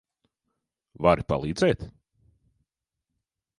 [1.07, 1.87] Vari palīdzēt?